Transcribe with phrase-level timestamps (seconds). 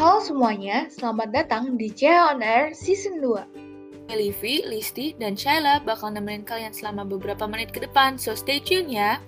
[0.00, 4.08] Halo semuanya, selamat datang di CH On Air Season 2.
[4.08, 8.88] Livi, Listi, dan Shaila bakal nemenin kalian selama beberapa menit ke depan, so stay tune
[8.88, 9.20] ya.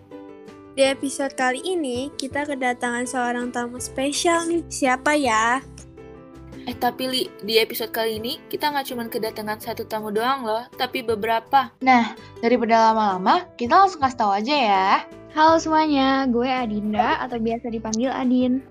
[0.72, 4.64] Di episode kali ini, kita kedatangan seorang tamu spesial nih.
[4.72, 5.61] Siapa ya?
[6.64, 10.64] Eh tapi Li, di episode kali ini kita nggak cuma kedatangan satu tamu doang loh,
[10.80, 11.68] tapi beberapa.
[11.84, 14.89] Nah, daripada lama-lama, kita langsung kasih tahu aja ya.
[15.36, 18.64] Halo semuanya, gue Adinda atau biasa dipanggil Adin.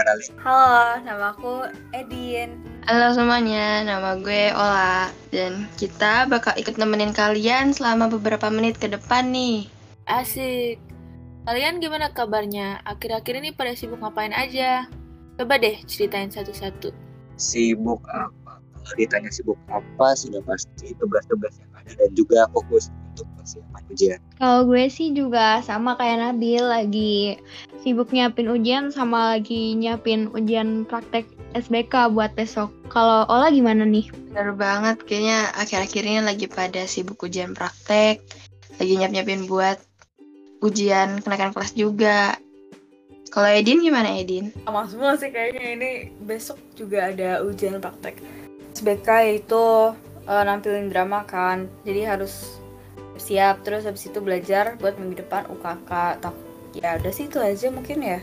[0.00, 0.32] Kenalin.
[0.40, 2.56] Halo, nama aku Edin.
[2.88, 8.88] Halo semuanya, nama gue Ola dan kita bakal ikut nemenin kalian selama beberapa menit ke
[8.88, 9.68] depan nih.
[10.08, 10.80] Asik.
[11.44, 12.80] Kalian gimana kabarnya?
[12.88, 14.88] Akhir-akhir ini pada sibuk ngapain aja?
[15.36, 16.92] Coba deh ceritain satu-satu.
[17.36, 18.39] Sibuk apa?
[18.84, 24.20] Kalau ditanya sibuk apa, sudah pasti tugas-tugas yang ada dan juga fokus untuk persiapan ujian.
[24.40, 27.14] Kalau gue sih juga sama kayak Nabil, lagi
[27.84, 32.70] sibuk nyiapin ujian sama lagi nyiapin ujian praktek SBK buat besok.
[32.88, 34.10] Kalau Ola gimana nih?
[34.30, 38.22] Bener banget, kayaknya akhir-akhir ini lagi pada sibuk ujian praktek,
[38.78, 39.78] lagi nyiap-nyiapin buat
[40.64, 42.38] ujian kenaikan kelas juga.
[43.30, 44.50] Kalau Edin gimana Edin?
[44.66, 45.90] Sama semua sih kayaknya ini
[46.26, 48.18] besok juga ada ujian praktek.
[48.74, 49.08] SBK
[49.42, 52.60] itu eh, nampilin drama kan, jadi harus
[53.20, 55.90] siap terus habis itu belajar buat minggu depan UKK.
[56.24, 56.34] Tak,
[56.72, 58.20] ya udah sih itu aja mungkin ya.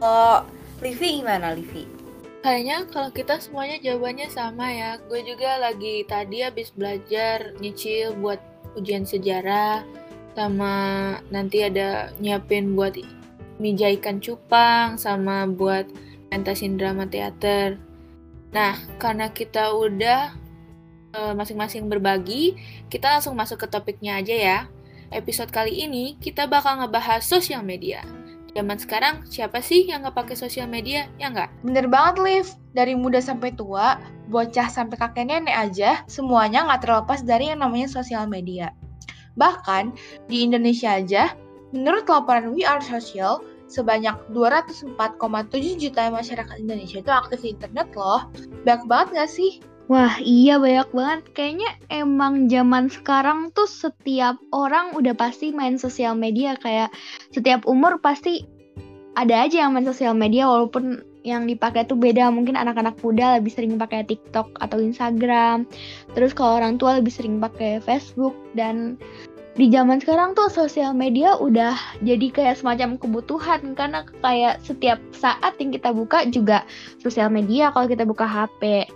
[0.00, 0.48] Kalau
[0.80, 1.84] Livi gimana Livi?
[2.44, 4.90] Kayaknya kalau kita semuanya jawabannya sama ya.
[5.08, 8.36] Gue juga lagi tadi habis belajar nyicil buat
[8.76, 9.80] ujian sejarah
[10.34, 10.74] sama
[11.30, 12.98] nanti ada nyiapin buat
[13.62, 15.88] meja ikan cupang sama buat
[16.28, 17.80] pentasin drama teater.
[18.54, 20.30] Nah, karena kita udah
[21.10, 22.54] eh, masing-masing berbagi,
[22.86, 24.58] kita langsung masuk ke topiknya aja ya.
[25.10, 28.06] Episode kali ini kita bakal ngebahas sosial media.
[28.54, 31.10] Zaman sekarang siapa sih yang nggak pakai sosial media?
[31.18, 31.66] Ya nggak?
[31.66, 32.46] Bener banget, Liv.
[32.70, 33.98] Dari muda sampai tua,
[34.30, 38.70] bocah sampai kakek nenek aja, semuanya nggak terlepas dari yang namanya sosial media.
[39.34, 39.90] Bahkan,
[40.30, 41.34] di Indonesia aja,
[41.74, 43.42] menurut laporan We Are Social,
[43.74, 48.30] sebanyak 204,7 juta masyarakat Indonesia itu aktif di internet loh.
[48.62, 49.58] Banyak banget nggak sih?
[49.84, 51.20] Wah iya banyak banget.
[51.36, 56.56] Kayaknya emang zaman sekarang tuh setiap orang udah pasti main sosial media.
[56.56, 56.94] Kayak
[57.34, 58.48] setiap umur pasti
[59.12, 62.32] ada aja yang main sosial media walaupun yang dipakai tuh beda.
[62.32, 65.68] Mungkin anak-anak muda lebih sering pakai TikTok atau Instagram.
[66.16, 68.96] Terus kalau orang tua lebih sering pakai Facebook dan
[69.54, 75.54] di zaman sekarang tuh sosial media udah jadi kayak semacam kebutuhan karena kayak setiap saat
[75.62, 76.66] yang kita buka juga
[76.98, 78.90] sosial media kalau kita buka HP.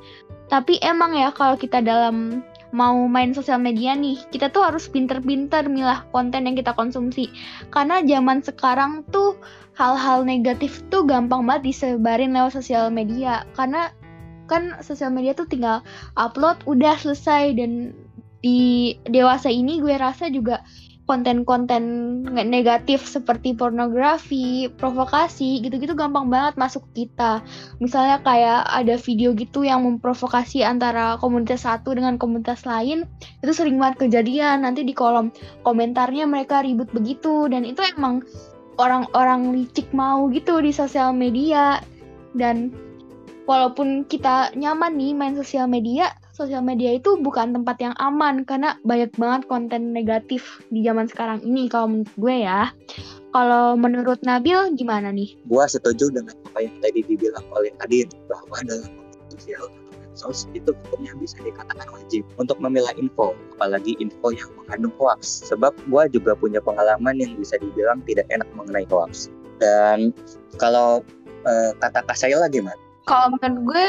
[0.51, 2.43] Tapi emang ya kalau kita dalam
[2.75, 7.31] mau main sosial media nih, kita tuh harus pinter-pinter milah konten yang kita konsumsi.
[7.71, 9.39] Karena zaman sekarang tuh
[9.79, 13.47] hal-hal negatif tuh gampang banget disebarin lewat sosial media.
[13.55, 13.95] Karena
[14.49, 15.85] kan sosial media tuh tinggal
[16.17, 17.93] upload udah selesai dan
[18.39, 20.63] di dewasa ini gue rasa juga
[21.09, 21.83] konten-konten
[22.29, 27.41] negatif seperti pornografi, provokasi gitu-gitu gampang banget masuk kita.
[27.81, 33.09] Misalnya kayak ada video gitu yang memprovokasi antara komunitas satu dengan komunitas lain,
[33.41, 34.69] itu sering banget kejadian.
[34.69, 35.33] Nanti di kolom
[35.65, 38.21] komentarnya mereka ribut begitu dan itu emang
[38.77, 41.81] orang-orang licik mau gitu di sosial media
[42.37, 42.69] dan
[43.49, 48.79] walaupun kita nyaman nih main sosial media, sosial media itu bukan tempat yang aman karena
[48.87, 52.71] banyak banget konten negatif di zaman sekarang ini kalau menurut gue ya.
[53.29, 55.37] Kalau menurut Nabil gimana nih?
[55.53, 58.89] Gua setuju dengan apa yang tadi dibilang oleh Adin bahwa dalam
[59.29, 59.69] sosial
[60.01, 65.45] medsos itu hukumnya bisa dikatakan wajib untuk memilah info, apalagi info yang mengandung hoax.
[65.45, 69.29] Sebab gua juga punya pengalaman yang bisa dibilang tidak enak mengenai hoax.
[69.61, 70.17] Dan
[70.57, 71.05] kalau
[71.45, 72.88] eh, kata Kak Saila gimana?
[73.09, 73.87] Kalau menurut gue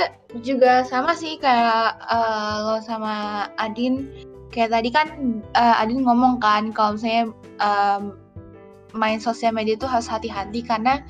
[0.47, 4.07] juga sama sih kayak eh, lo sama Adin.
[4.50, 5.07] Kayak tadi kan
[5.53, 8.16] eh, Adin ngomong kan kalau misalnya em,
[8.96, 11.03] main sosial media itu harus hati-hati karena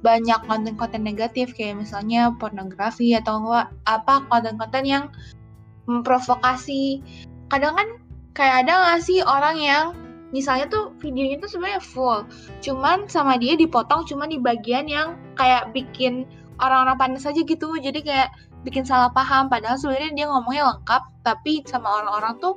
[0.00, 3.52] banyak konten-konten negatif kayak misalnya pornografi atau
[3.84, 5.04] apa konten-konten yang
[5.84, 7.04] memprovokasi.
[7.52, 7.88] Kadang kan
[8.32, 9.84] kayak ada nggak sih orang yang
[10.30, 12.22] misalnya tuh videonya tuh sebenarnya full,
[12.62, 16.22] cuman sama dia dipotong cuma di bagian yang kayak bikin
[16.60, 17.76] orang-orang panas aja gitu.
[17.80, 18.30] Jadi kayak
[18.62, 19.48] bikin salah paham.
[19.48, 22.54] Padahal sebenarnya dia ngomongnya lengkap tapi sama orang-orang tuh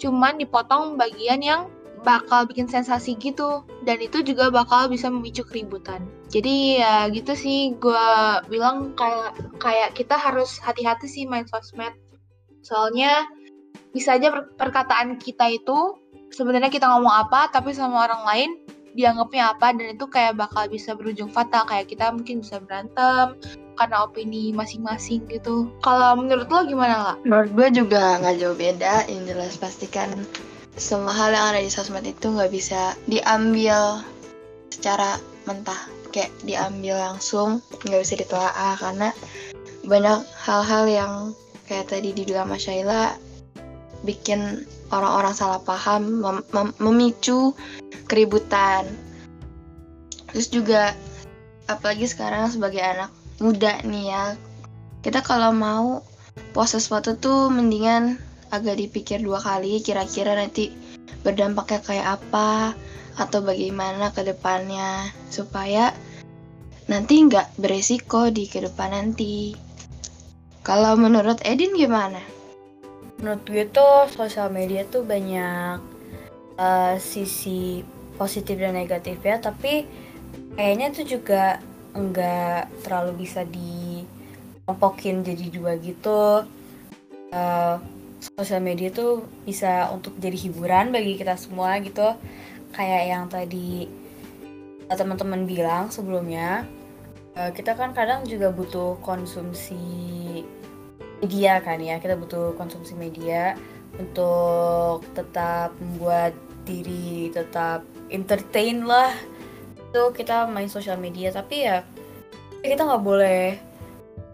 [0.00, 1.70] cuman dipotong bagian yang
[2.02, 3.62] bakal bikin sensasi gitu.
[3.86, 6.02] Dan itu juga bakal bisa memicu keributan.
[6.32, 8.08] Jadi ya gitu sih gue
[8.48, 11.94] bilang kayak kayak kita harus hati-hati sih main sosmed.
[12.64, 13.28] Soalnya
[13.92, 16.00] bisa aja per- perkataan kita itu
[16.32, 18.50] sebenarnya kita ngomong apa tapi sama orang lain
[18.92, 23.36] dianggapnya apa dan itu kayak bakal bisa berujung fatal kayak kita mungkin bisa berantem
[23.76, 25.72] karena opini masing-masing gitu.
[25.80, 27.16] Kalau menurut lo gimana lah?
[27.24, 29.08] Menurut gue juga nggak jauh beda.
[29.08, 30.08] Yang jelas pastikan
[30.76, 34.00] semua hal yang ada di sosmed itu nggak bisa diambil
[34.72, 39.08] secara mentah kayak diambil langsung nggak bisa ditelaah karena
[39.84, 41.12] banyak hal-hal yang
[41.66, 43.16] kayak tadi dibilang Mas Shaila
[44.04, 47.56] bikin orang-orang salah paham mem mem memicu
[48.06, 48.86] keributan
[50.30, 50.92] terus juga
[51.66, 53.10] apalagi sekarang sebagai anak
[53.40, 54.24] muda nih ya
[55.00, 56.04] kita kalau mau
[56.52, 58.20] post sesuatu tuh mendingan
[58.52, 60.70] agak dipikir dua kali kira-kira nanti
[61.24, 62.76] berdampaknya kayak apa
[63.16, 65.92] atau bagaimana ke depannya supaya
[66.90, 69.54] nanti nggak beresiko di ke depan nanti.
[70.62, 72.22] Kalau menurut Edin gimana?
[73.22, 75.78] Menurut gue tuh sosial media tuh banyak
[76.58, 77.86] uh, sisi
[78.18, 79.86] positif dan negatif ya, tapi
[80.58, 81.62] kayaknya tuh juga
[81.94, 86.42] nggak terlalu bisa dikelompokin jadi dua gitu.
[87.32, 87.78] Uh,
[88.22, 92.14] sosial media tuh bisa untuk jadi hiburan bagi kita semua gitu
[92.70, 93.90] kayak yang tadi
[94.86, 96.62] eh, teman-teman bilang sebelumnya
[97.34, 100.46] uh, kita kan kadang juga butuh konsumsi
[101.22, 103.54] media kan ya kita butuh konsumsi media
[103.94, 106.34] untuk tetap membuat
[106.66, 109.14] diri tetap entertain lah.
[109.88, 111.86] Itu kita main sosial media tapi ya
[112.58, 113.54] kita nggak boleh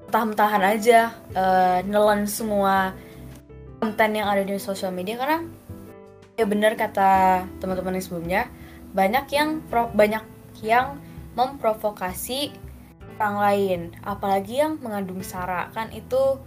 [0.09, 2.97] tahan-tahan aja uh, nelen semua
[3.79, 5.21] konten yang ada di sosial media.
[5.21, 5.45] Karena
[6.41, 8.43] ya benar kata teman-teman yang sebelumnya
[8.97, 10.25] banyak yang pro, banyak
[10.65, 10.97] yang
[11.37, 12.51] memprovokasi
[13.19, 15.69] orang lain apalagi yang mengandung sara.
[15.75, 16.39] Kan itu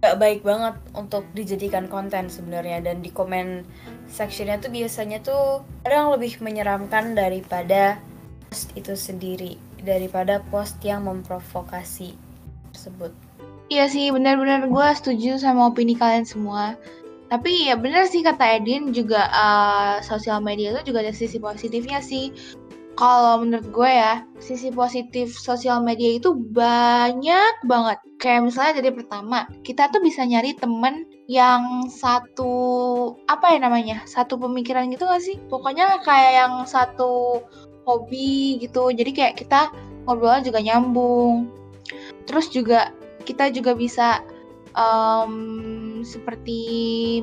[0.00, 3.68] gak baik banget untuk dijadikan konten sebenarnya dan di komen
[4.08, 8.00] sectionnya tuh biasanya tuh ada yang lebih menyeramkan daripada
[8.48, 12.16] post itu sendiri daripada post yang memprovokasi
[12.72, 13.12] tersebut.
[13.70, 16.74] Iya sih, benar-benar gue setuju sama opini kalian semua.
[17.30, 22.02] Tapi ya bener sih kata Edin juga uh, sosial media itu juga ada sisi positifnya
[22.02, 22.34] sih.
[23.00, 27.96] Kalau menurut gue ya, sisi positif sosial media itu banyak banget.
[28.20, 32.52] Kayak misalnya dari pertama, kita tuh bisa nyari temen yang satu
[33.24, 35.40] apa ya namanya satu pemikiran gitu gak sih?
[35.48, 37.40] Pokoknya kayak yang satu
[37.88, 38.92] hobi gitu.
[38.92, 39.72] Jadi kayak kita
[40.04, 41.48] ngobrolnya juga nyambung.
[42.28, 42.92] Terus juga
[43.24, 44.20] kita juga bisa
[44.76, 46.60] um, seperti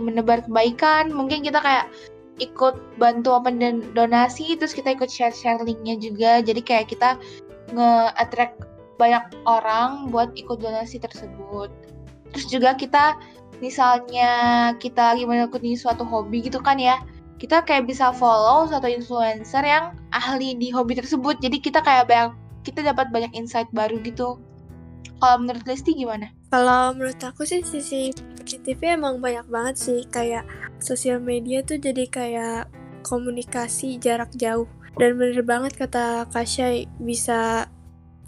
[0.02, 1.14] menebar kebaikan.
[1.14, 1.86] Mungkin kita kayak
[2.38, 3.60] ikut bantu open
[3.98, 6.42] donasi terus kita ikut share share linknya juga.
[6.42, 7.18] Jadi kayak kita
[7.74, 8.64] nge-attract
[8.98, 11.70] banyak orang buat ikut donasi tersebut.
[12.34, 13.18] Terus juga kita
[13.58, 14.32] misalnya
[14.78, 17.02] kita lagi mengikuti suatu hobi gitu kan ya
[17.42, 21.38] kita kayak bisa follow satu influencer yang ahli di hobi tersebut.
[21.42, 22.34] Jadi kita kayak banyak
[22.66, 24.42] kita dapat banyak insight baru gitu
[25.18, 26.30] kalau menurut Lesti gimana?
[26.54, 30.00] Kalau menurut aku sih sisi positifnya emang banyak banget sih.
[30.08, 30.46] Kayak
[30.78, 32.72] sosial media tuh jadi kayak
[33.02, 34.70] komunikasi jarak jauh.
[34.98, 37.70] Dan bener banget kata Kasya bisa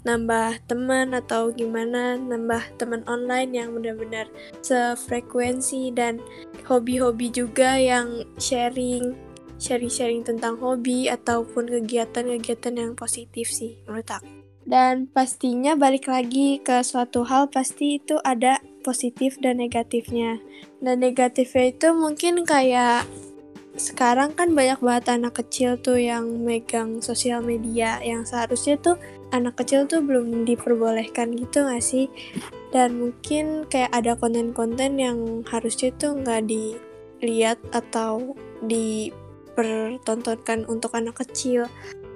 [0.00, 4.32] nambah teman atau gimana nambah teman online yang benar-benar
[4.64, 6.16] sefrekuensi dan
[6.64, 9.12] hobi-hobi juga yang sharing
[9.60, 14.39] sharing-sharing tentang hobi ataupun kegiatan-kegiatan yang positif sih menurut aku.
[14.68, 20.40] Dan pastinya balik lagi ke suatu hal pasti itu ada positif dan negatifnya.
[20.80, 23.08] Dan negatifnya itu mungkin kayak
[23.80, 29.00] sekarang kan banyak banget anak kecil tuh yang megang sosial media yang seharusnya tuh
[29.32, 32.12] anak kecil tuh belum diperbolehkan gitu gak sih?
[32.74, 41.66] Dan mungkin kayak ada konten-konten yang harusnya tuh nggak dilihat atau dipertontonkan untuk anak kecil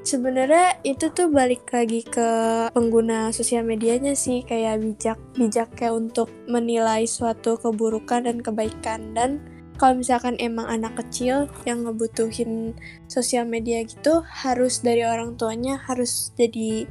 [0.04, 2.28] sebenarnya itu tuh balik lagi ke
[2.76, 9.40] pengguna sosial medianya sih kayak bijak bijak kayak untuk menilai suatu keburukan dan kebaikan dan
[9.80, 12.76] kalau misalkan emang anak kecil yang ngebutuhin
[13.10, 16.86] sosial media gitu harus dari orang tuanya harus jadi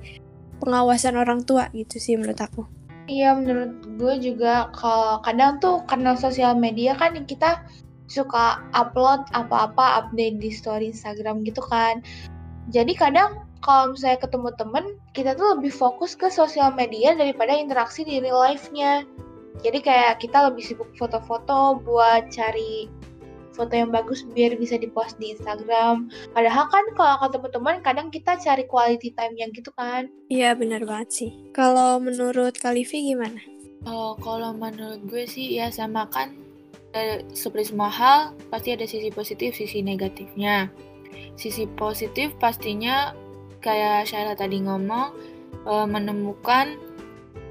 [0.60, 2.68] pengawasan orang tua gitu sih menurut aku.
[3.08, 7.64] Iya menurut gue juga kalau kadang tuh karena sosial media kan kita
[8.08, 12.04] suka upload apa-apa update di story Instagram gitu kan
[12.72, 18.04] jadi kadang kalau misalnya ketemu temen, kita tuh lebih fokus ke sosial media daripada interaksi
[18.04, 19.08] di real life-nya.
[19.64, 22.92] Jadi kayak kita lebih sibuk foto-foto buat cari
[23.54, 26.12] foto yang bagus biar bisa dipost di Instagram.
[26.36, 30.12] Padahal kan kalau ketemu teman kadang kita cari quality time yang gitu kan.
[30.28, 31.32] Iya benar banget sih.
[31.56, 33.40] Kalau menurut Kalivi gimana?
[33.88, 36.36] Oh, kalau menurut gue sih ya sama kan
[37.32, 38.20] seperti semua hal
[38.52, 40.68] pasti ada sisi positif, sisi negatifnya.
[41.36, 43.14] Sisi positif pastinya
[43.64, 45.16] kayak Shaila tadi ngomong
[45.66, 46.76] uh, menemukan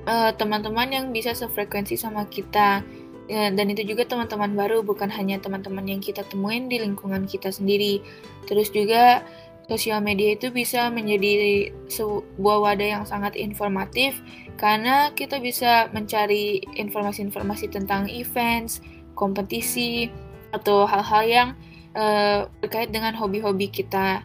[0.06, 2.84] uh, teman-teman yang bisa sefrekuensi sama kita.
[3.30, 7.48] Ya, dan itu juga teman-teman baru bukan hanya teman-teman yang kita temuin di lingkungan kita
[7.48, 8.02] sendiri.
[8.44, 9.24] Terus juga
[9.70, 14.18] sosial media itu bisa menjadi sebuah wadah yang sangat informatif
[14.58, 18.82] karena kita bisa mencari informasi-informasi tentang events,
[19.16, 20.12] kompetisi,
[20.52, 21.48] atau hal-hal yang
[21.96, 24.24] uh, terkait dengan hobi-hobi kita.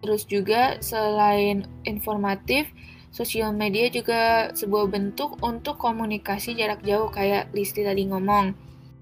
[0.00, 2.70] Terus juga selain informatif,
[3.12, 8.56] sosial media juga sebuah bentuk untuk komunikasi jarak jauh kayak Listi tadi ngomong.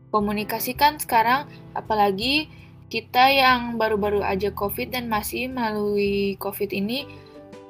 [0.09, 1.47] Komunikasi kan sekarang
[1.77, 2.49] apalagi
[2.89, 7.05] kita yang baru-baru aja COVID dan masih melalui COVID ini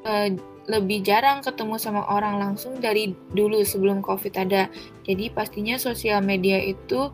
[0.07, 0.31] uh,
[0.69, 4.71] lebih jarang ketemu sama orang langsung dari dulu sebelum COVID ada.
[5.03, 7.11] Jadi pastinya sosial media itu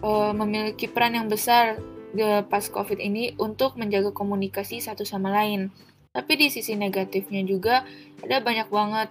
[0.00, 1.76] uh, memiliki peran yang besar
[2.46, 5.74] pas COVID ini untuk menjaga komunikasi satu sama lain.
[6.14, 7.82] Tapi di sisi negatifnya juga
[8.22, 9.08] ada banyak banget.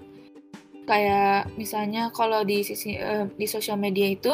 [0.87, 4.31] Kayak misalnya kalau di sisi uh, di sosial media itu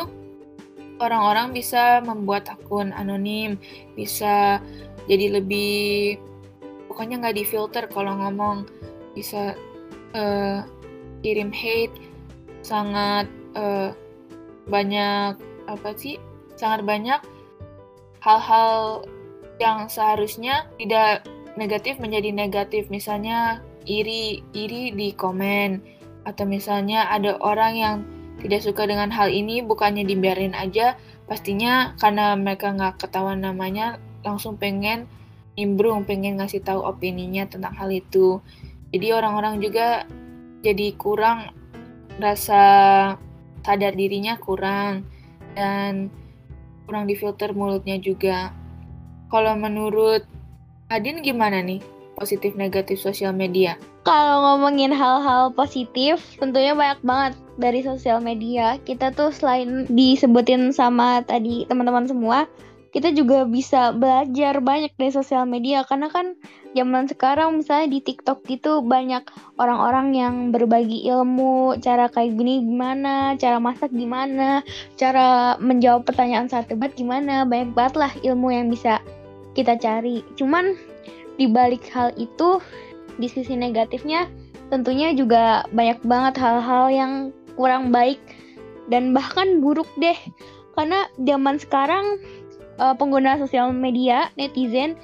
[1.01, 3.57] orang-orang bisa membuat akun anonim,
[3.97, 4.61] bisa
[5.09, 6.17] jadi lebih
[6.89, 8.69] pokoknya nggak difilter kalau ngomong,
[9.17, 9.57] bisa
[10.13, 10.61] uh,
[11.25, 11.93] kirim hate,
[12.61, 13.25] sangat
[13.57, 13.93] uh,
[14.69, 16.21] banyak apa sih,
[16.53, 17.21] sangat banyak
[18.19, 19.03] hal-hal
[19.59, 21.27] yang seharusnya tidak
[21.59, 25.83] negatif menjadi negatif, misalnya iri iri di komen.
[26.27, 27.95] Atau misalnya ada orang yang
[28.39, 30.95] tidak suka dengan hal ini bukannya dibiarin aja.
[31.27, 35.07] Pastinya karena mereka nggak ketahuan namanya langsung pengen
[35.59, 38.39] nimbrung pengen ngasih tahu opininya tentang hal itu.
[38.95, 40.07] Jadi orang-orang juga
[40.63, 41.51] jadi kurang
[42.15, 42.63] rasa
[43.61, 45.03] sadar dirinya kurang.
[45.51, 46.07] Dan
[46.89, 48.49] kurang difilter mulutnya juga.
[49.29, 50.25] Kalau menurut
[50.89, 51.85] Adin gimana nih?
[52.17, 53.77] Positif negatif sosial media?
[54.01, 58.81] Kalau ngomongin hal-hal positif, tentunya banyak banget dari sosial media.
[58.81, 62.49] Kita tuh selain disebutin sama tadi teman-teman semua,
[62.89, 65.85] kita juga bisa belajar banyak dari sosial media.
[65.85, 66.33] Karena kan
[66.73, 69.25] zaman sekarang misalnya di TikTok gitu banyak
[69.57, 74.61] orang-orang yang berbagi ilmu cara kayak gini gimana cara masak gimana
[75.01, 79.01] cara menjawab pertanyaan saat debat gimana banyak banget lah ilmu yang bisa
[79.57, 80.21] kita cari.
[80.37, 80.77] Cuman
[81.41, 82.61] di balik hal itu
[83.19, 84.29] di sisi negatifnya
[84.69, 87.13] tentunya juga banyak banget hal-hal yang
[87.57, 88.21] kurang baik
[88.93, 90.15] dan bahkan buruk deh.
[90.77, 92.23] Karena zaman sekarang
[92.79, 94.95] uh, pengguna sosial media netizen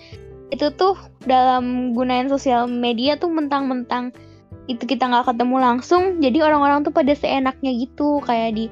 [0.49, 0.95] itu tuh
[1.27, 4.15] dalam gunain sosial media tuh mentang-mentang
[4.65, 8.23] itu kita nggak ketemu langsung jadi orang-orang tuh pada seenaknya gitu.
[8.25, 8.65] Kayak di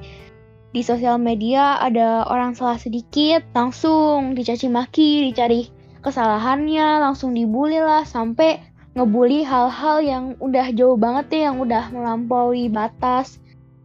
[0.74, 5.70] di sosial media ada orang salah sedikit langsung dicaci maki dicari
[6.02, 8.58] kesalahannya langsung dibully lah sampai
[8.98, 13.38] ngebully hal-hal yang udah jauh banget ya yang udah melampaui batas.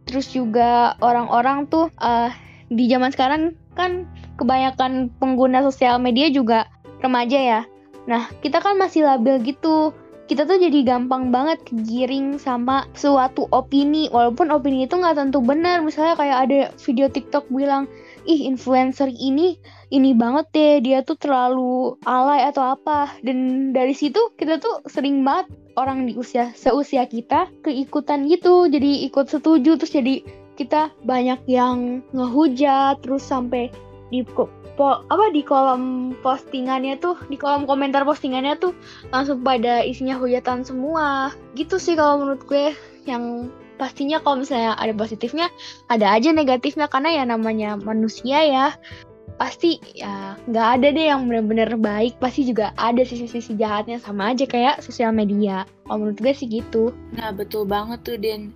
[0.06, 2.30] Terus juga orang-orang tuh uh,
[2.70, 4.06] di zaman sekarang kan
[4.40, 6.64] kebanyakan pengguna sosial media juga
[7.04, 7.60] remaja ya.
[8.08, 9.92] Nah kita kan masih labil gitu.
[10.30, 15.82] Kita tuh jadi gampang banget kegiring sama suatu opini walaupun opini itu nggak tentu benar.
[15.82, 17.90] Misalnya kayak ada video TikTok bilang
[18.30, 19.58] ih influencer ini
[19.90, 23.10] ini banget deh dia tuh terlalu alay atau apa.
[23.26, 28.70] Dan dari situ kita tuh sering banget orang di usia seusia kita keikutan gitu.
[28.70, 30.22] Jadi ikut setuju terus jadi
[30.54, 33.74] kita banyak yang ngehujat terus sampai
[34.10, 34.50] di po,
[34.82, 38.74] apa di kolom postingannya tuh di kolom komentar postingannya tuh
[39.14, 41.30] langsung pada isinya hujatan semua.
[41.54, 42.74] Gitu sih kalau menurut gue
[43.06, 43.48] yang
[43.80, 45.48] pastinya kalau misalnya ada positifnya
[45.88, 48.66] ada aja negatifnya karena ya namanya manusia ya
[49.40, 52.18] pasti ya nggak ada deh yang bener-bener baik.
[52.20, 55.64] Pasti juga ada sisi-sisi jahatnya sama aja kayak sosial media.
[55.88, 56.92] Kalau menurut gue sih gitu.
[57.16, 58.52] Nah betul banget tuh Den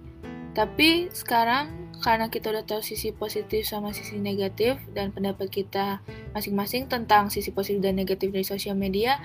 [0.55, 6.01] tapi sekarang karena kita udah tahu sisi positif sama sisi negatif dan pendapat kita
[6.33, 9.21] masing-masing tentang sisi positif dan negatif dari sosial media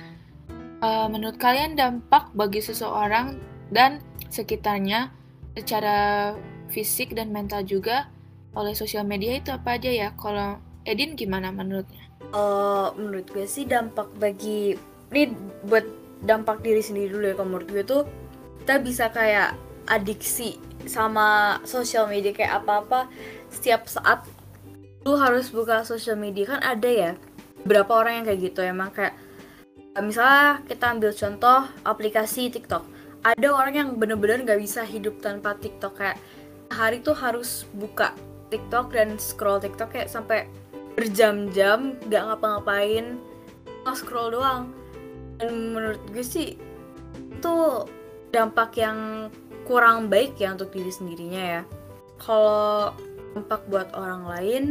[0.83, 5.13] uh, menurut kalian dampak bagi seseorang dan sekitarnya
[5.57, 6.33] secara
[6.69, 8.07] fisik dan mental juga
[8.53, 10.57] oleh sosial media itu apa aja ya kalau
[10.87, 12.01] Edin gimana menurutnya?
[12.33, 14.73] Uh, menurut gue sih dampak bagi
[15.13, 15.33] ini
[15.65, 15.85] buat
[16.25, 18.01] dampak diri sendiri dulu ya kalau menurut gue tuh
[18.63, 19.57] kita bisa kayak
[19.89, 23.09] adiksi sama sosial media kayak apa-apa
[23.49, 24.23] setiap saat
[25.03, 26.55] lu harus buka sosial media.
[26.55, 27.11] Kan ada ya
[27.65, 28.59] berapa orang yang kayak gitu.
[28.63, 29.17] Emang kayak
[29.99, 32.85] misalnya kita ambil contoh aplikasi TikTok.
[33.19, 35.99] Ada orang yang bener-bener nggak bisa hidup tanpa TikTok.
[35.99, 36.17] Kayak
[36.71, 38.15] hari tuh harus buka
[38.53, 40.45] TikTok dan scroll TikTok kayak sampai
[40.97, 43.17] berjam-jam gak ngapa-ngapain
[43.95, 44.69] scroll doang.
[45.39, 46.59] Dan menurut gue sih
[47.15, 47.55] itu
[48.29, 49.29] dampak yang
[49.69, 51.61] kurang baik ya untuk diri sendirinya ya.
[52.17, 52.97] Kalau
[53.37, 54.63] dampak buat orang lain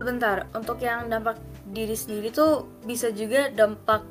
[0.00, 1.38] bentar untuk yang dampak
[1.68, 4.02] diri sendiri tuh bisa juga dampak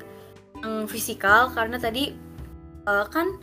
[0.62, 2.14] yang fisikal karena tadi
[2.86, 3.36] uh, kan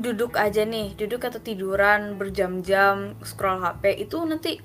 [0.00, 4.56] duduk aja nih duduk atau tiduran berjam-jam scroll HP itu nanti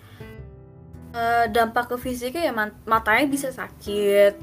[1.12, 2.54] uh, dampak ke fisiknya ya
[2.88, 4.40] matanya bisa sakit.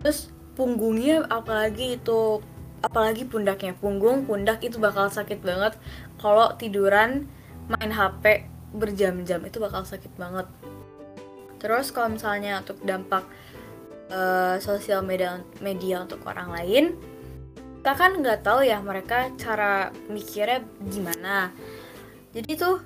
[0.00, 2.40] Terus punggungnya apalagi itu
[2.84, 3.72] apalagi pundaknya.
[3.80, 5.80] Punggung pundak itu bakal sakit banget.
[6.20, 7.24] Kalau tiduran
[7.72, 8.44] main HP
[8.76, 10.44] berjam-jam itu bakal sakit banget.
[11.56, 13.24] Terus kalau misalnya untuk dampak
[14.12, 16.84] uh, sosial media media untuk orang lain
[17.84, 21.52] kita kan nggak tahu ya mereka cara mikirnya gimana.
[22.32, 22.80] Jadi tuh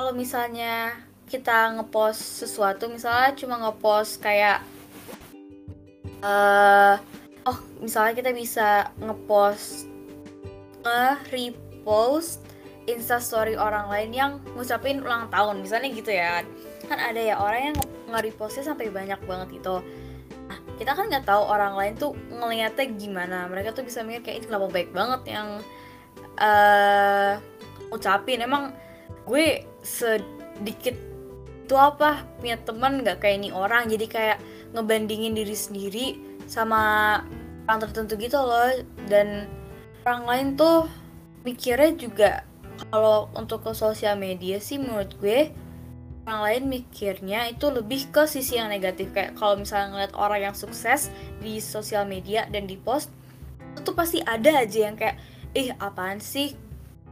[0.00, 0.96] kalau misalnya
[1.28, 4.64] kita ngepost sesuatu misalnya cuma ngepost kayak
[6.24, 6.96] uh,
[7.44, 9.88] oh misalnya kita bisa ngepost
[10.84, 12.44] nge-repost
[12.84, 16.44] instastory orang lain yang ngucapin ulang tahun misalnya gitu ya.
[16.84, 17.76] Kan ada ya orang yang
[18.12, 19.80] nge-repostnya sampai banyak banget gitu.
[20.48, 23.38] Nah kita kan nggak tahu orang lain tuh ngeliatnya gimana.
[23.48, 25.48] Mereka tuh bisa mikir kayak ini kenapa baik banget yang
[26.36, 27.40] uh,
[27.88, 28.76] ucapin emang
[29.24, 30.96] gue sedikit
[31.64, 33.88] itu apa punya teman nggak kayak ini orang?
[33.88, 34.38] Jadi kayak
[34.76, 36.06] ngebandingin diri sendiri
[36.44, 37.24] sama
[37.66, 38.72] orang tertentu gitu loh.
[39.08, 39.48] Dan
[40.04, 40.88] orang lain tuh
[41.44, 42.30] mikirnya juga
[42.90, 45.52] kalau untuk ke sosial media sih menurut gue
[46.24, 49.12] orang lain mikirnya itu lebih ke sisi yang negatif.
[49.12, 53.12] Kayak kalau misalnya ngeliat orang yang sukses di sosial media dan di post
[53.76, 55.20] itu pasti ada aja yang kayak
[55.52, 56.56] ih eh, apaan sih?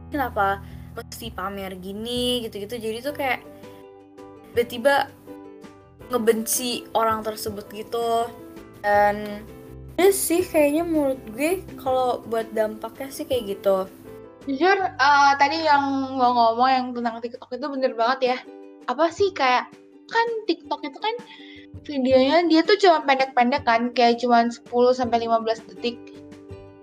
[0.09, 0.65] Kenapa
[0.97, 2.41] mesti pamer gini?
[2.45, 2.77] Gitu-gitu.
[2.81, 3.39] Jadi tuh kayak
[4.53, 5.09] tiba-tiba
[6.09, 8.27] ngebenci orang tersebut gitu.
[8.81, 9.45] Dan
[9.97, 13.85] ya sih kayaknya menurut gue kalau buat dampaknya sih kayak gitu
[14.43, 18.37] Jujur, uh, tadi yang mau ngomong yang tentang TikTok itu bener banget ya.
[18.91, 19.71] Apa sih kayak
[20.11, 21.15] kan TikTok itu kan
[21.87, 25.95] videonya dia tuh cuma pendek-pendek kan, kayak cuma 10 sampai 15 detik.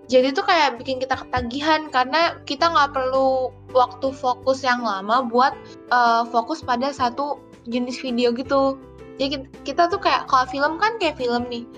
[0.09, 5.53] Jadi tuh kayak bikin kita ketagihan karena kita nggak perlu waktu fokus yang lama buat
[5.93, 8.81] uh, fokus pada satu jenis video gitu.
[9.21, 11.69] Jadi kita tuh kayak kalau film kan kayak film nih.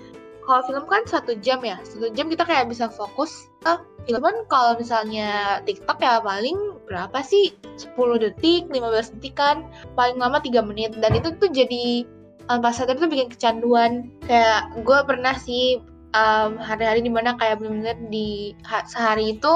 [0.43, 3.79] Kalau film kan satu jam ya, satu jam kita kayak bisa fokus ke
[4.11, 7.55] Cuman kalau misalnya TikTok ya paling berapa sih?
[7.79, 9.63] 10 detik, 15 detik kan.
[9.95, 10.99] Paling lama 3 menit.
[10.99, 12.07] Dan itu tuh jadi
[12.51, 14.11] tanpa sadar tuh bikin kecanduan.
[14.27, 15.79] Kayak gue pernah sih
[16.19, 18.59] um, hari-hari di mana kayak bener-bener di
[18.91, 19.55] sehari itu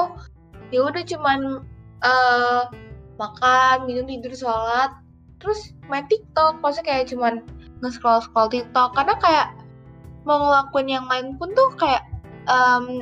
[0.71, 1.63] ya udah cuman
[2.03, 2.63] uh,
[3.19, 4.95] makan, minum, tidur, sholat,
[5.43, 6.63] terus main TikTok.
[6.63, 7.43] Maksudnya kayak cuman
[7.83, 8.95] nge-scroll-scroll TikTok.
[8.95, 9.47] Karena kayak
[10.27, 12.03] mau ngelakuin yang lain pun tuh kayak
[12.51, 12.99] um,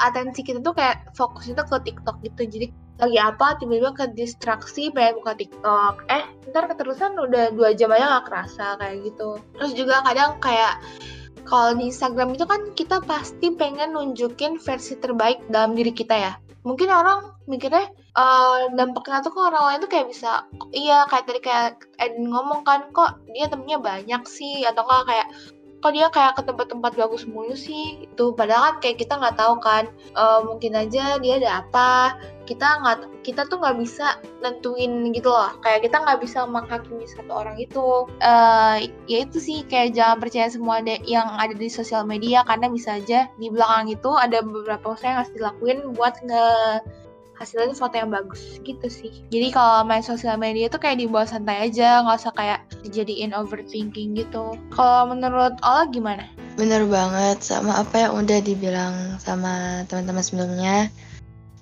[0.00, 2.42] atensi kita tuh kayak fokus itu ke TikTok gitu.
[2.44, 2.66] Jadi
[3.00, 6.04] lagi apa tiba-tiba ke distraksi pengen buka TikTok.
[6.12, 9.40] Eh ntar keterusan udah dua jam aja nggak kerasa kayak gitu.
[9.56, 10.76] Terus juga kadang kayak
[11.48, 16.32] kalau di Instagram itu kan kita pasti pengen nunjukin versi terbaik dalam diri kita ya.
[16.60, 17.88] Mungkin orang mikirnya
[18.20, 20.44] uh, dampaknya tuh ke orang lain tuh kayak bisa
[20.76, 24.68] iya kayak tadi kayak Edin ngomong kan kok dia temennya banyak sih?
[24.68, 25.26] Atau enggak kayak
[25.80, 29.56] kok dia kayak ke tempat-tempat bagus mulu sih itu padahal kan kayak kita nggak tahu
[29.64, 32.20] kan uh, mungkin aja dia ada apa.
[32.44, 35.54] Kita nggak kita tuh nggak bisa nentuin gitu loh.
[35.64, 38.10] Kayak kita nggak bisa menghakimi satu orang itu.
[38.20, 42.42] Uh, ya itu sih kayak jangan percaya semua de yang ada di sosial media.
[42.44, 46.46] Karena bisa aja di belakang itu ada beberapa usaha yang harus dilakuin buat nge
[47.40, 49.24] hasilnya foto yang bagus gitu sih.
[49.32, 54.12] Jadi kalau main sosial media itu kayak dibawa santai aja nggak usah kayak dijadiin overthinking
[54.12, 54.54] gitu.
[54.76, 56.28] Kalau menurut Ola gimana?
[56.60, 60.78] Bener banget sama apa yang udah dibilang sama teman-teman sebelumnya.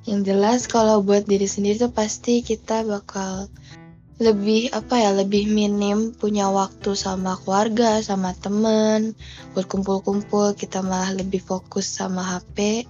[0.03, 3.47] Yang jelas kalau buat diri sendiri tuh pasti kita bakal
[4.19, 9.15] lebih apa ya lebih minim punya waktu sama keluarga sama temen
[9.55, 12.83] buat kumpul-kumpul kita malah lebih fokus sama HP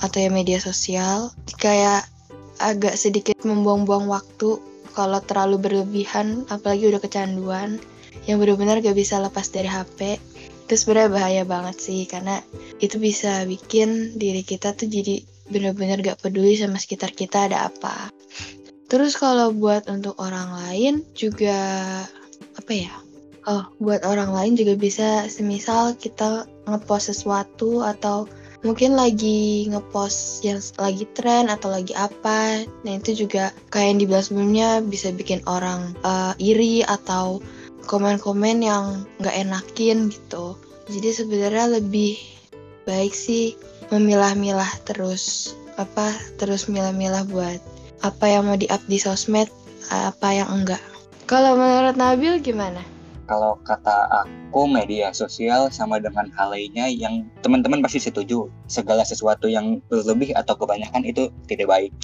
[0.00, 2.08] atau ya media sosial kayak
[2.60, 4.60] agak sedikit membuang-buang waktu
[4.92, 7.80] kalau terlalu berlebihan apalagi udah kecanduan
[8.28, 10.20] yang benar-benar gak bisa lepas dari HP
[10.66, 12.38] itu sebenarnya bahaya banget sih karena
[12.78, 18.14] itu bisa bikin diri kita tuh jadi benar-benar gak peduli sama sekitar kita ada apa.
[18.86, 21.58] Terus kalau buat untuk orang lain juga
[22.54, 22.94] apa ya
[23.48, 28.28] oh buat orang lain juga bisa semisal kita ngepost sesuatu atau
[28.60, 34.24] mungkin lagi ngepost yang lagi tren atau lagi apa nah itu juga kayak yang dibilang
[34.24, 37.40] sebelumnya bisa bikin orang uh, iri atau
[37.88, 40.60] komen-komen yang nggak enakin gitu
[40.92, 42.20] jadi sebenarnya lebih
[42.84, 43.56] baik sih
[43.88, 47.58] memilah-milah terus apa terus milah-milah buat
[48.00, 49.48] apa yang mau di-up di sosmed,
[49.92, 50.80] apa yang enggak.
[51.28, 52.80] Kalau menurut Nabil gimana?
[53.30, 59.46] Kalau kata aku media sosial sama dengan hal lainnya yang teman-teman pasti setuju segala sesuatu
[59.46, 61.94] yang berlebih atau kebanyakan itu tidak baik.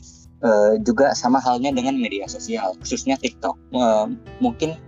[0.46, 3.58] E, juga sama halnya dengan media sosial khususnya TikTok.
[3.74, 3.82] E,
[4.38, 4.78] mungkin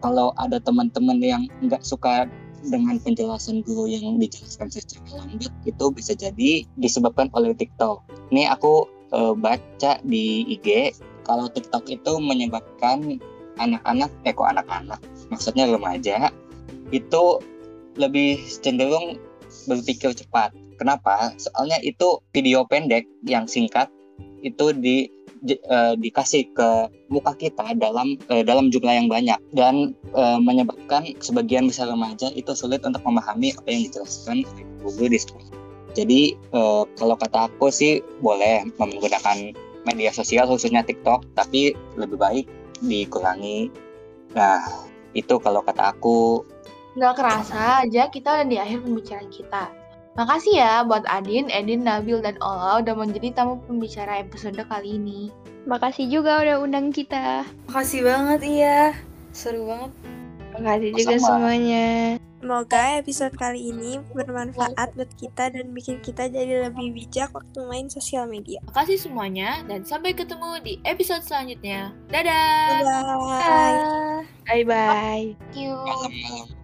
[0.00, 2.24] kalau ada teman-teman yang nggak suka
[2.64, 8.06] dengan penjelasan guru yang dijelaskan secara lambat itu bisa jadi disebabkan oleh TikTok.
[8.30, 10.94] Ini aku uh, baca di IG
[11.26, 13.18] kalau TikTok itu menyebabkan
[13.60, 15.00] anak-anak, kok anak-anak,
[15.32, 16.28] maksudnya remaja
[16.92, 17.40] itu
[17.96, 19.16] lebih cenderung
[19.64, 20.52] berpikir cepat.
[20.76, 21.32] Kenapa?
[21.40, 23.88] Soalnya itu video pendek yang singkat
[24.42, 25.06] itu di
[25.70, 26.70] uh, dikasih ke
[27.08, 32.50] muka kita dalam uh, dalam jumlah yang banyak dan uh, menyebabkan sebagian besar remaja itu
[32.52, 35.48] sulit untuk memahami apa yang dijelaskan oleh guru di sekolah.
[35.92, 36.20] Jadi
[36.96, 39.52] kalau kata aku sih boleh menggunakan
[39.84, 42.46] media sosial khususnya TikTok, tapi lebih baik
[42.80, 43.68] dikurangi.
[44.32, 46.44] Nah itu kalau kata aku.
[46.96, 49.72] Nggak kerasa aja kita udah di akhir pembicaraan kita.
[50.12, 55.32] Makasih ya buat Adin, Edin, Nabil, dan Ola udah menjadi tamu pembicara episode kali ini.
[55.64, 57.48] Makasih juga udah undang kita.
[57.72, 58.80] Makasih banget iya.
[59.32, 59.92] Seru banget.
[60.52, 62.20] Makasih juga semuanya.
[62.42, 67.86] Semoga episode kali ini bermanfaat buat kita dan bikin kita jadi lebih bijak waktu main
[67.86, 68.58] sosial media.
[68.66, 71.94] Makasih semuanya dan sampai ketemu di episode selanjutnya.
[72.10, 72.66] Dadah.
[72.66, 73.78] Bye bye.
[74.42, 75.24] Bye bye.
[75.54, 76.61] Thank you.